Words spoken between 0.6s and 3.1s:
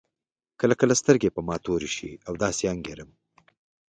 کله سترګې په ما تورې شي او داسې انګېرم.